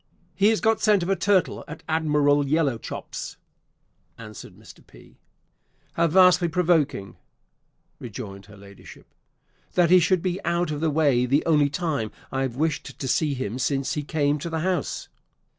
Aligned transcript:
"He 0.33 0.47
has 0.47 0.61
got 0.61 0.81
scent 0.81 1.03
of 1.03 1.09
a 1.11 1.15
turtle 1.15 1.63
at 1.67 1.83
Admiral 1.87 2.43
Yellowchops," 2.43 3.37
answered 4.17 4.55
Mr. 4.57 4.83
P. 4.87 5.19
"How 5.93 6.07
vastly 6.07 6.47
provoking," 6.47 7.17
rejoined 7.99 8.47
her 8.47 8.57
Ladyship, 8.57 9.05
"that 9.75 9.91
he 9.91 9.99
should 9.99 10.23
be 10.23 10.43
out 10.43 10.71
of 10.71 10.81
the 10.81 10.89
way 10.89 11.27
the 11.27 11.45
only 11.45 11.69
time 11.69 12.09
I 12.31 12.41
have 12.41 12.55
wished 12.55 12.97
to 12.97 13.07
see 13.07 13.35
him 13.35 13.59
since 13.59 13.93
he 13.93 14.01
came 14.01 14.39
to 14.39 14.49
the 14.49 14.61
house!" 14.61 15.07